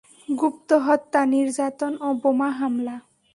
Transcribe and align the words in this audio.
গুপ্তহত্যা, 0.29 1.21
নির্যাতন 1.33 1.93
ও 2.01 2.09
বোমা 2.21 2.49
হামলা। 2.59 2.95